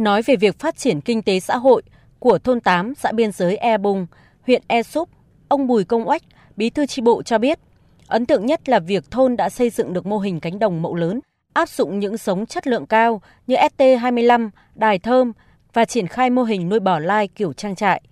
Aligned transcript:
Nói 0.00 0.22
về 0.22 0.36
việc 0.36 0.58
phát 0.58 0.76
triển 0.76 1.00
kinh 1.00 1.22
tế 1.22 1.40
xã 1.40 1.56
hội 1.56 1.82
của 2.18 2.38
thôn 2.38 2.60
8 2.60 2.94
xã 2.94 3.12
biên 3.12 3.32
giới 3.32 3.56
E 3.56 3.78
bùng 3.78 4.06
huyện 4.46 4.62
E 4.66 4.82
Súp, 4.82 5.08
ông 5.48 5.66
Bùi 5.66 5.84
Công 5.84 6.08
Oách, 6.08 6.22
bí 6.56 6.70
thư 6.70 6.86
tri 6.86 7.02
bộ 7.02 7.22
cho 7.22 7.38
biết, 7.38 7.58
ấn 8.06 8.26
tượng 8.26 8.46
nhất 8.46 8.68
là 8.68 8.78
việc 8.78 9.10
thôn 9.10 9.36
đã 9.36 9.48
xây 9.48 9.70
dựng 9.70 9.92
được 9.92 10.06
mô 10.06 10.18
hình 10.18 10.40
cánh 10.40 10.58
đồng 10.58 10.82
mẫu 10.82 10.94
lớn, 10.94 11.20
áp 11.52 11.68
dụng 11.68 11.98
những 11.98 12.16
giống 12.16 12.46
chất 12.46 12.66
lượng 12.66 12.86
cao 12.86 13.22
như 13.46 13.56
ST25, 13.56 14.50
đài 14.74 14.98
thơm 14.98 15.32
và 15.72 15.84
triển 15.84 16.06
khai 16.06 16.30
mô 16.30 16.42
hình 16.42 16.68
nuôi 16.68 16.80
bò 16.80 16.98
lai 16.98 17.28
kiểu 17.28 17.52
trang 17.52 17.76
trại. 17.76 18.02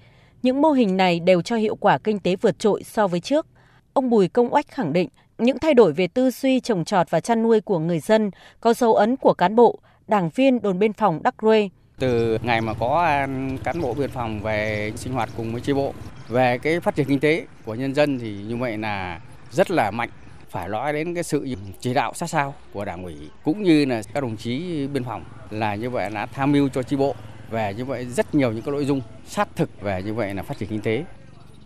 Những 0.42 0.62
mô 0.62 0.70
hình 0.70 0.96
này 0.96 1.20
đều 1.20 1.42
cho 1.42 1.56
hiệu 1.56 1.76
quả 1.76 1.98
kinh 1.98 2.18
tế 2.18 2.36
vượt 2.36 2.58
trội 2.58 2.82
so 2.82 3.06
với 3.06 3.20
trước. 3.20 3.46
Ông 3.92 4.10
Bùi 4.10 4.28
Công 4.28 4.54
Oách 4.54 4.68
khẳng 4.68 4.92
định 4.92 5.08
những 5.38 5.58
thay 5.58 5.74
đổi 5.74 5.92
về 5.92 6.08
tư 6.08 6.30
duy 6.30 6.60
trồng 6.60 6.84
trọt 6.84 7.10
và 7.10 7.20
chăn 7.20 7.42
nuôi 7.42 7.60
của 7.60 7.78
người 7.78 8.00
dân 8.00 8.30
có 8.60 8.74
dấu 8.74 8.94
ấn 8.94 9.16
của 9.16 9.34
cán 9.34 9.56
bộ, 9.56 9.78
đảng 10.08 10.30
viên 10.34 10.62
đồn 10.62 10.78
biên 10.78 10.92
phòng 10.92 11.22
Đắc 11.22 11.34
Rê. 11.42 11.68
Từ 11.98 12.38
ngày 12.42 12.60
mà 12.60 12.74
có 12.74 13.02
à, 13.02 13.28
cán 13.64 13.80
bộ 13.80 13.94
biên 13.94 14.10
phòng 14.10 14.40
về 14.40 14.92
sinh 14.96 15.12
hoạt 15.12 15.28
cùng 15.36 15.52
với 15.52 15.60
chi 15.60 15.72
bộ. 15.72 15.94
Về 16.28 16.58
cái 16.58 16.80
phát 16.80 16.94
triển 16.94 17.06
kinh 17.06 17.20
tế 17.20 17.46
của 17.64 17.74
nhân 17.74 17.94
dân 17.94 18.18
thì 18.18 18.36
như 18.48 18.56
vậy 18.56 18.78
là 18.78 19.20
rất 19.50 19.70
là 19.70 19.90
mạnh. 19.90 20.10
Phải 20.50 20.68
nói 20.68 20.92
đến 20.92 21.14
cái 21.14 21.22
sự 21.22 21.54
chỉ 21.80 21.94
đạo 21.94 22.14
sát 22.14 22.26
sao 22.26 22.54
của 22.72 22.84
đảng 22.84 23.02
ủy 23.04 23.16
cũng 23.44 23.62
như 23.62 23.84
là 23.84 24.02
các 24.14 24.20
đồng 24.20 24.36
chí 24.36 24.86
biên 24.86 25.04
phòng 25.04 25.24
là 25.50 25.74
như 25.74 25.90
vậy 25.90 26.10
đã 26.14 26.26
tham 26.26 26.52
mưu 26.52 26.68
cho 26.68 26.82
chi 26.82 26.96
bộ 26.96 27.14
về 27.50 27.74
như 27.74 27.84
vậy 27.84 28.06
rất 28.06 28.34
nhiều 28.34 28.52
những 28.52 28.62
cái 28.62 28.72
nội 28.72 28.84
dung 28.84 29.00
sát 29.26 29.48
thực 29.56 29.80
về 29.80 30.02
như 30.02 30.14
vậy 30.14 30.34
là 30.34 30.42
phát 30.42 30.58
triển 30.58 30.68
kinh 30.68 30.80
tế. 30.80 31.04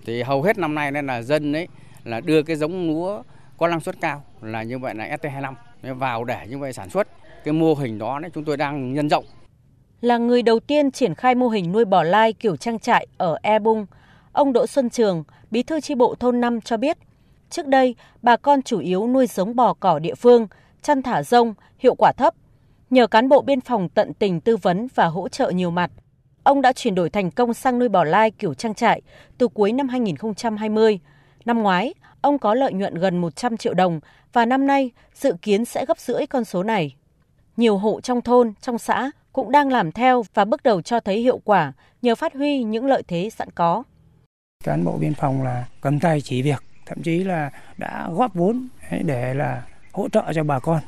Thì 0.06 0.22
hầu 0.22 0.42
hết 0.42 0.58
năm 0.58 0.74
nay 0.74 0.90
nên 0.90 1.06
là 1.06 1.22
dân 1.22 1.52
ấy 1.52 1.68
là 2.04 2.20
đưa 2.20 2.42
cái 2.42 2.56
giống 2.56 2.88
lúa 2.88 3.22
có 3.56 3.68
năng 3.68 3.80
suất 3.80 4.00
cao 4.00 4.24
là 4.40 4.62
như 4.62 4.78
vậy 4.78 4.94
là 4.94 5.16
ST25 5.16 5.54
vào 5.82 6.24
để 6.24 6.46
như 6.48 6.58
vậy 6.58 6.72
sản 6.72 6.90
xuất. 6.90 7.08
Cái 7.44 7.54
mô 7.54 7.74
hình 7.74 7.98
đó, 7.98 8.18
đấy, 8.18 8.30
chúng 8.34 8.44
tôi 8.44 8.56
đang 8.56 8.92
nhân 8.92 9.08
rộng 9.08 9.24
là 10.02 10.18
người 10.18 10.42
đầu 10.42 10.60
tiên 10.60 10.90
triển 10.90 11.14
khai 11.14 11.34
mô 11.34 11.48
hình 11.48 11.72
nuôi 11.72 11.84
bò 11.84 12.02
lai 12.02 12.32
kiểu 12.32 12.56
trang 12.56 12.78
trại 12.78 13.06
ở 13.16 13.38
E 13.42 13.58
Bung 13.58 13.86
ông 14.32 14.52
Đỗ 14.52 14.66
Xuân 14.66 14.90
Trường 14.90 15.24
bí 15.50 15.62
thư 15.62 15.80
chi 15.80 15.94
bộ 15.94 16.14
thôn 16.14 16.40
5 16.40 16.60
cho 16.60 16.76
biết 16.76 16.98
trước 17.50 17.66
đây 17.66 17.94
bà 18.22 18.36
con 18.36 18.62
chủ 18.62 18.78
yếu 18.78 19.08
nuôi 19.08 19.26
giống 19.26 19.56
bò 19.56 19.74
cỏ 19.74 19.98
địa 19.98 20.14
phương 20.14 20.46
chăn 20.82 21.02
thả 21.02 21.22
rông 21.22 21.54
hiệu 21.78 21.94
quả 21.94 22.12
thấp 22.12 22.34
Nhờ 22.92 23.06
cán 23.06 23.28
bộ 23.28 23.42
biên 23.42 23.60
phòng 23.60 23.88
tận 23.88 24.14
tình 24.14 24.40
tư 24.40 24.56
vấn 24.56 24.88
và 24.94 25.06
hỗ 25.06 25.28
trợ 25.28 25.50
nhiều 25.50 25.70
mặt, 25.70 25.90
ông 26.42 26.62
đã 26.62 26.72
chuyển 26.72 26.94
đổi 26.94 27.10
thành 27.10 27.30
công 27.30 27.54
sang 27.54 27.78
nuôi 27.78 27.88
bò 27.88 28.04
lai 28.04 28.30
kiểu 28.30 28.54
trang 28.54 28.74
trại 28.74 29.02
từ 29.38 29.48
cuối 29.48 29.72
năm 29.72 29.88
2020. 29.88 31.00
Năm 31.44 31.62
ngoái, 31.62 31.94
ông 32.20 32.38
có 32.38 32.54
lợi 32.54 32.72
nhuận 32.72 32.94
gần 32.94 33.18
100 33.18 33.56
triệu 33.56 33.74
đồng 33.74 34.00
và 34.32 34.46
năm 34.46 34.66
nay 34.66 34.90
dự 35.14 35.34
kiến 35.42 35.64
sẽ 35.64 35.86
gấp 35.86 35.98
rưỡi 35.98 36.26
con 36.26 36.44
số 36.44 36.62
này. 36.62 36.96
Nhiều 37.56 37.78
hộ 37.78 38.00
trong 38.00 38.20
thôn, 38.20 38.52
trong 38.60 38.78
xã 38.78 39.10
cũng 39.32 39.52
đang 39.52 39.68
làm 39.68 39.92
theo 39.92 40.24
và 40.34 40.44
bước 40.44 40.62
đầu 40.62 40.82
cho 40.82 41.00
thấy 41.00 41.20
hiệu 41.20 41.40
quả 41.44 41.72
nhờ 42.02 42.14
phát 42.14 42.34
huy 42.34 42.62
những 42.62 42.86
lợi 42.86 43.02
thế 43.08 43.30
sẵn 43.30 43.50
có. 43.50 43.82
Cán 44.64 44.84
bộ 44.84 44.98
biên 44.98 45.14
phòng 45.14 45.42
là 45.42 45.64
cầm 45.80 46.00
tay 46.00 46.20
chỉ 46.20 46.42
việc, 46.42 46.62
thậm 46.86 47.02
chí 47.02 47.24
là 47.24 47.50
đã 47.78 48.08
góp 48.12 48.34
vốn 48.34 48.68
để 49.04 49.34
là 49.34 49.62
hỗ 49.92 50.08
trợ 50.08 50.32
cho 50.34 50.44
bà 50.44 50.58
con 50.58 50.80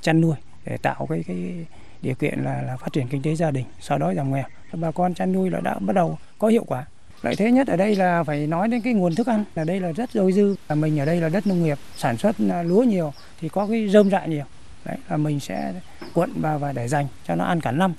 chăn 0.00 0.20
nuôi 0.20 0.36
để 0.64 0.76
tạo 0.76 1.06
cái 1.10 1.24
cái 1.26 1.66
điều 2.02 2.14
kiện 2.14 2.44
là 2.44 2.62
là 2.62 2.76
phát 2.76 2.92
triển 2.92 3.08
kinh 3.08 3.22
tế 3.22 3.34
gia 3.34 3.50
đình 3.50 3.64
sau 3.80 3.98
đó 3.98 4.14
giảm 4.14 4.32
nghèo. 4.32 4.44
Bà 4.72 4.90
con 4.90 5.14
chăn 5.14 5.32
nuôi 5.32 5.50
là 5.50 5.60
đã 5.60 5.78
bắt 5.78 5.92
đầu 5.92 6.18
có 6.38 6.48
hiệu 6.48 6.64
quả. 6.64 6.86
Lợi 7.22 7.36
thế 7.36 7.52
nhất 7.52 7.66
ở 7.66 7.76
đây 7.76 7.96
là 7.96 8.24
phải 8.24 8.46
nói 8.46 8.68
đến 8.68 8.80
cái 8.80 8.92
nguồn 8.92 9.14
thức 9.14 9.26
ăn 9.26 9.44
là 9.54 9.64
đây 9.64 9.80
là 9.80 9.92
rất 9.92 10.10
dồi 10.10 10.32
dư. 10.32 10.56
Mình 10.74 11.00
ở 11.00 11.04
đây 11.04 11.20
là 11.20 11.28
đất 11.28 11.46
nông 11.46 11.62
nghiệp 11.64 11.78
sản 11.96 12.16
xuất 12.16 12.36
à, 12.50 12.62
lúa 12.62 12.82
nhiều 12.82 13.12
thì 13.40 13.48
có 13.48 13.66
cái 13.66 13.88
rơm 13.88 14.10
rạ 14.10 14.26
nhiều. 14.26 14.44
Đấy 14.84 14.96
là 15.08 15.16
mình 15.16 15.40
sẽ 15.40 15.72
cuộn 16.16 16.30
vào 16.40 16.58
và 16.58 16.72
để 16.72 16.88
dành 16.88 17.06
cho 17.26 17.34
nó 17.34 17.44
ăn 17.44 17.60
cả 17.60 17.72
năm 17.72 17.94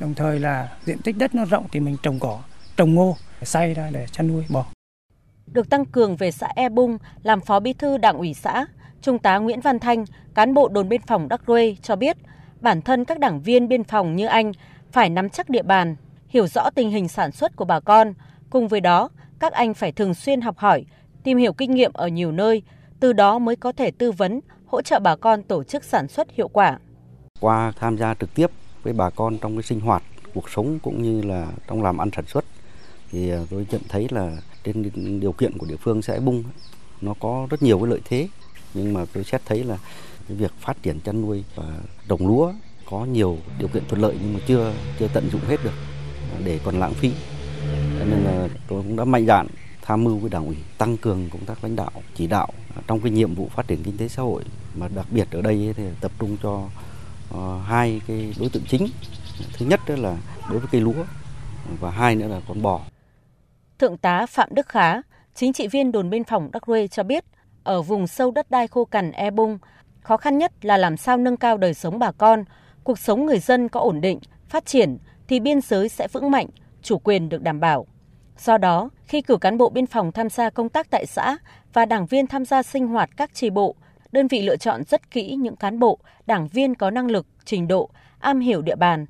đồng 0.00 0.14
thời 0.14 0.38
là 0.40 0.76
diện 0.84 0.98
tích 0.98 1.16
đất 1.18 1.34
nó 1.34 1.44
rộng 1.44 1.66
thì 1.72 1.80
mình 1.80 1.96
trồng 2.02 2.18
cỏ 2.18 2.40
trồng 2.76 2.94
ngô 2.94 3.16
xay 3.42 3.74
ra 3.74 3.90
để 3.92 4.06
chăn 4.12 4.28
nuôi 4.28 4.44
bò 4.48 4.66
được 5.46 5.70
tăng 5.70 5.84
cường 5.84 6.16
về 6.16 6.30
xã 6.30 6.48
E 6.56 6.68
Bung 6.68 6.98
làm 7.22 7.40
phó 7.40 7.60
bí 7.60 7.72
thư 7.72 7.98
đảng 7.98 8.18
ủy 8.18 8.34
xã 8.34 8.66
Trung 9.02 9.18
tá 9.18 9.38
Nguyễn 9.38 9.60
Văn 9.60 9.78
Thanh, 9.78 10.04
cán 10.34 10.54
bộ 10.54 10.68
đồn 10.68 10.88
biên 10.88 11.00
phòng 11.06 11.28
Đắc 11.28 11.42
Rê 11.46 11.76
cho 11.82 11.96
biết, 11.96 12.16
bản 12.60 12.82
thân 12.82 13.04
các 13.04 13.18
đảng 13.18 13.42
viên 13.42 13.68
biên 13.68 13.84
phòng 13.84 14.16
như 14.16 14.26
anh 14.26 14.52
phải 14.92 15.10
nắm 15.10 15.28
chắc 15.28 15.50
địa 15.50 15.62
bàn, 15.62 15.96
hiểu 16.28 16.46
rõ 16.46 16.70
tình 16.70 16.90
hình 16.90 17.08
sản 17.08 17.32
xuất 17.32 17.56
của 17.56 17.64
bà 17.64 17.80
con. 17.80 18.14
Cùng 18.50 18.68
với 18.68 18.80
đó, 18.80 19.08
các 19.38 19.52
anh 19.52 19.74
phải 19.74 19.92
thường 19.92 20.14
xuyên 20.14 20.40
học 20.40 20.58
hỏi, 20.58 20.84
tìm 21.22 21.38
hiểu 21.38 21.52
kinh 21.52 21.74
nghiệm 21.74 21.92
ở 21.92 22.08
nhiều 22.08 22.32
nơi, 22.32 22.62
từ 23.00 23.12
đó 23.12 23.38
mới 23.38 23.56
có 23.56 23.72
thể 23.72 23.90
tư 23.90 24.12
vấn, 24.12 24.40
hỗ 24.66 24.82
trợ 24.82 24.98
bà 24.98 25.16
con 25.16 25.42
tổ 25.42 25.64
chức 25.64 25.84
sản 25.84 26.08
xuất 26.08 26.30
hiệu 26.30 26.48
quả. 26.48 26.78
Qua 27.42 27.72
tham 27.80 27.98
gia 27.98 28.14
trực 28.14 28.34
tiếp 28.34 28.50
với 28.82 28.92
bà 28.92 29.10
con 29.10 29.38
trong 29.38 29.56
cái 29.56 29.62
sinh 29.62 29.80
hoạt, 29.80 30.02
cuộc 30.34 30.50
sống 30.50 30.78
cũng 30.78 31.02
như 31.02 31.22
là 31.22 31.46
trong 31.68 31.82
làm 31.82 31.98
ăn 31.98 32.10
sản 32.16 32.24
xuất 32.26 32.44
thì 33.10 33.30
à, 33.30 33.40
tôi 33.50 33.66
nhận 33.70 33.80
thấy 33.88 34.06
là 34.10 34.36
trên 34.64 34.90
điều 35.20 35.32
kiện 35.32 35.58
của 35.58 35.66
địa 35.66 35.76
phương 35.76 36.02
sẽ 36.02 36.20
bung 36.20 36.44
nó 37.00 37.14
có 37.20 37.46
rất 37.50 37.62
nhiều 37.62 37.78
cái 37.78 37.90
lợi 37.90 38.00
thế. 38.04 38.28
Nhưng 38.74 38.94
mà 38.94 39.04
tôi 39.12 39.24
xét 39.24 39.40
thấy 39.46 39.64
là 39.64 39.78
cái 40.28 40.36
việc 40.36 40.52
phát 40.60 40.82
triển 40.82 41.00
chăn 41.00 41.22
nuôi 41.22 41.44
và 41.54 41.64
trồng 42.08 42.26
lúa 42.26 42.52
có 42.90 43.04
nhiều 43.04 43.38
điều 43.58 43.68
kiện 43.68 43.82
thuận 43.88 44.02
lợi 44.02 44.16
nhưng 44.22 44.34
mà 44.34 44.40
chưa 44.46 44.74
chưa 44.98 45.08
tận 45.08 45.28
dụng 45.32 45.42
hết 45.46 45.64
được 45.64 45.74
à, 46.34 46.38
để 46.44 46.60
còn 46.64 46.80
lãng 46.80 46.94
phí. 46.94 47.12
Nên 47.98 48.24
là 48.24 48.48
tôi 48.68 48.82
cũng 48.82 48.96
đã 48.96 49.04
mạnh 49.04 49.26
dạn 49.26 49.46
tham 49.82 50.04
mưu 50.04 50.18
với 50.18 50.30
đảng 50.30 50.46
ủy 50.46 50.56
tăng 50.78 50.96
cường 50.96 51.28
công 51.32 51.44
tác 51.44 51.64
lãnh 51.64 51.76
đạo 51.76 51.92
chỉ 52.14 52.26
đạo 52.26 52.48
à, 52.76 52.82
trong 52.86 53.00
cái 53.00 53.10
nhiệm 53.10 53.34
vụ 53.34 53.50
phát 53.56 53.68
triển 53.68 53.82
kinh 53.82 53.96
tế 53.96 54.08
xã 54.08 54.22
hội. 54.22 54.42
Mà 54.74 54.88
đặc 54.88 55.06
biệt 55.10 55.28
ở 55.30 55.42
đây 55.42 55.74
thì 55.76 55.84
tập 56.00 56.12
trung 56.18 56.36
cho 56.42 56.68
Ờ, 57.32 57.58
hai 57.58 58.00
cái 58.06 58.34
đối 58.40 58.48
tượng 58.48 58.62
chính 58.68 58.86
thứ 59.58 59.66
nhất 59.66 59.80
đó 59.88 59.94
là 59.98 60.16
đối 60.50 60.58
với 60.58 60.68
cây 60.72 60.80
lúa 60.80 61.04
và 61.80 61.90
hai 61.90 62.16
nữa 62.16 62.28
là 62.28 62.40
con 62.48 62.62
bò 62.62 62.80
thượng 63.78 63.96
tá 63.96 64.26
phạm 64.26 64.48
đức 64.52 64.68
khá 64.68 65.02
chính 65.34 65.52
trị 65.52 65.68
viên 65.68 65.92
đồn 65.92 66.10
biên 66.10 66.24
phòng 66.24 66.50
đắc 66.52 66.62
rê 66.66 66.88
cho 66.88 67.02
biết 67.02 67.24
ở 67.64 67.82
vùng 67.82 68.06
sâu 68.06 68.30
đất 68.30 68.50
đai 68.50 68.68
khô 68.68 68.84
cằn 68.84 69.12
e 69.12 69.30
bung, 69.30 69.58
khó 70.00 70.16
khăn 70.16 70.38
nhất 70.38 70.64
là 70.64 70.76
làm 70.76 70.96
sao 70.96 71.16
nâng 71.16 71.36
cao 71.36 71.56
đời 71.56 71.74
sống 71.74 71.98
bà 71.98 72.12
con, 72.12 72.44
cuộc 72.84 72.98
sống 72.98 73.26
người 73.26 73.38
dân 73.38 73.68
có 73.68 73.80
ổn 73.80 74.00
định, 74.00 74.18
phát 74.48 74.66
triển 74.66 74.98
thì 75.28 75.40
biên 75.40 75.60
giới 75.60 75.88
sẽ 75.88 76.08
vững 76.12 76.30
mạnh, 76.30 76.46
chủ 76.82 76.98
quyền 76.98 77.28
được 77.28 77.42
đảm 77.42 77.60
bảo. 77.60 77.86
Do 78.38 78.58
đó, 78.58 78.90
khi 79.04 79.22
cử 79.22 79.36
cán 79.36 79.58
bộ 79.58 79.70
biên 79.70 79.86
phòng 79.86 80.12
tham 80.12 80.28
gia 80.28 80.50
công 80.50 80.68
tác 80.68 80.90
tại 80.90 81.06
xã 81.06 81.36
và 81.72 81.84
đảng 81.84 82.06
viên 82.06 82.26
tham 82.26 82.44
gia 82.44 82.62
sinh 82.62 82.86
hoạt 82.86 83.10
các 83.16 83.34
tri 83.34 83.50
bộ, 83.50 83.74
đơn 84.12 84.28
vị 84.28 84.42
lựa 84.42 84.56
chọn 84.56 84.82
rất 84.84 85.10
kỹ 85.10 85.34
những 85.34 85.56
cán 85.56 85.78
bộ, 85.78 85.98
đảng 86.26 86.48
viên 86.48 86.74
có 86.74 86.90
năng 86.90 87.10
lực, 87.10 87.26
trình 87.44 87.68
độ, 87.68 87.90
am 88.18 88.40
hiểu 88.40 88.62
địa 88.62 88.76
bàn. 88.76 89.06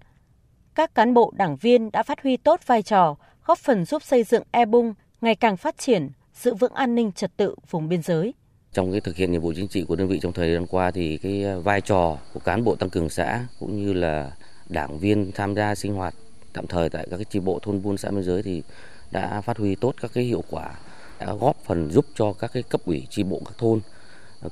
Các 0.75 0.95
cán 0.95 1.15
bộ, 1.15 1.33
đảng 1.37 1.57
viên 1.57 1.91
đã 1.91 2.03
phát 2.03 2.23
huy 2.23 2.37
tốt 2.37 2.61
vai 2.67 2.83
trò, 2.83 3.17
góp 3.47 3.59
phần 3.59 3.85
giúp 3.85 4.03
xây 4.03 4.25
dựng 4.25 4.43
E 4.51 4.65
Bung 4.65 4.95
ngày 5.21 5.35
càng 5.35 5.57
phát 5.57 5.79
triển, 5.79 6.09
giữ 6.35 6.55
vững 6.55 6.73
an 6.73 6.95
ninh 6.95 7.13
trật 7.13 7.37
tự 7.37 7.55
vùng 7.71 7.89
biên 7.89 8.03
giới. 8.03 8.35
Trong 8.73 8.93
cái 8.93 9.01
thực 9.01 9.17
hiện 9.17 9.33
nhiệm 9.33 9.41
vụ 9.41 9.53
chính 9.57 9.69
trị 9.69 9.85
của 9.85 9.97
đơn 9.97 10.09
vị 10.09 10.19
trong 10.23 10.33
thời 10.33 10.53
gian 10.53 10.67
qua 10.67 10.91
thì 10.91 11.19
cái 11.19 11.45
vai 11.65 11.81
trò 11.81 12.19
của 12.35 12.41
cán 12.41 12.65
bộ 12.65 12.75
tăng 12.75 12.91
cường 12.91 13.09
xã 13.09 13.47
cũng 13.61 13.77
như 13.77 13.93
là 13.93 14.31
đảng 14.69 14.99
viên 14.99 15.33
tham 15.33 15.55
gia 15.55 15.75
sinh 15.75 15.95
hoạt 15.95 16.15
tạm 16.53 16.67
thời 16.67 16.89
tại 16.89 17.07
các 17.11 17.17
cái 17.17 17.25
chi 17.25 17.41
bộ 17.41 17.59
thôn 17.63 17.83
buôn 17.83 17.97
xã 17.97 18.11
biên 18.11 18.23
giới 18.23 18.43
thì 18.43 18.63
đã 19.11 19.41
phát 19.41 19.59
huy 19.59 19.75
tốt 19.75 19.95
các 20.01 20.11
cái 20.15 20.25
hiệu 20.25 20.45
quả, 20.51 20.75
đã 21.21 21.35
góp 21.35 21.57
phần 21.65 21.91
giúp 21.91 22.07
cho 22.15 22.33
các 22.33 22.51
cái 22.53 22.63
cấp 22.63 22.81
ủy 22.85 23.07
chi 23.11 23.23
bộ 23.23 23.41
các 23.45 23.59
thôn 23.59 23.81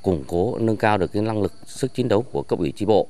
củng 0.03 0.25
cố 0.27 0.59
nâng 0.59 0.77
cao 0.77 0.99
được 0.99 1.13
cái 1.13 1.23
năng 1.23 1.43
lực 1.43 1.53
sức 1.67 1.95
chiến 1.95 2.09
đấu 2.09 2.23
của 2.23 2.43
cấp 2.43 2.59
ủy 2.59 2.73
tri 2.73 2.87
bộ 2.87 3.09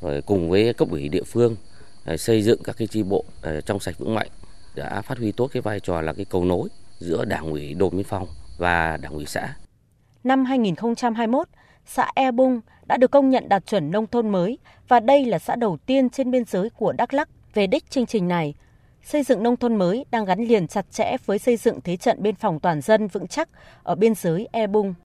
rồi 0.00 0.22
cùng 0.22 0.50
với 0.50 0.72
cấp 0.74 0.88
ủy 0.90 1.08
địa 1.08 1.22
phương 1.22 1.56
à, 2.04 2.16
xây 2.16 2.42
dựng 2.42 2.62
các 2.64 2.76
cái 2.78 2.88
tri 2.88 3.02
bộ 3.02 3.24
à, 3.42 3.60
trong 3.66 3.80
sạch 3.80 3.98
vững 3.98 4.14
mạnh 4.14 4.28
đã 4.74 5.02
phát 5.02 5.18
huy 5.18 5.32
tốt 5.32 5.50
cái 5.52 5.60
vai 5.62 5.80
trò 5.80 6.00
là 6.00 6.12
cái 6.12 6.24
cầu 6.24 6.44
nối 6.44 6.68
giữa 6.98 7.24
đảng 7.24 7.50
ủy 7.50 7.74
đồn 7.74 7.96
biên 7.96 8.04
phòng 8.04 8.26
và 8.58 8.96
đảng 8.96 9.12
ủy 9.12 9.26
xã 9.26 9.54
năm 10.26 10.44
2021, 10.44 11.48
xã 11.86 12.10
E 12.14 12.30
Bung 12.30 12.60
đã 12.86 12.96
được 12.96 13.10
công 13.10 13.30
nhận 13.30 13.48
đạt 13.48 13.66
chuẩn 13.66 13.90
nông 13.90 14.06
thôn 14.06 14.28
mới 14.28 14.58
và 14.88 15.00
đây 15.00 15.24
là 15.24 15.38
xã 15.38 15.56
đầu 15.56 15.76
tiên 15.86 16.10
trên 16.10 16.30
biên 16.30 16.44
giới 16.44 16.70
của 16.70 16.92
Đắk 16.92 17.14
Lắk 17.14 17.28
về 17.54 17.66
đích 17.66 17.90
chương 17.90 18.06
trình 18.06 18.28
này. 18.28 18.54
Xây 19.04 19.22
dựng 19.22 19.42
nông 19.42 19.56
thôn 19.56 19.76
mới 19.76 20.04
đang 20.10 20.24
gắn 20.24 20.40
liền 20.40 20.68
chặt 20.68 20.86
chẽ 20.90 21.16
với 21.26 21.38
xây 21.38 21.56
dựng 21.56 21.80
thế 21.80 21.96
trận 21.96 22.22
biên 22.22 22.34
phòng 22.34 22.60
toàn 22.60 22.80
dân 22.80 23.08
vững 23.08 23.26
chắc 23.26 23.48
ở 23.82 23.94
biên 23.94 24.14
giới 24.14 24.48
E 24.52 24.66
Bung. 24.66 24.94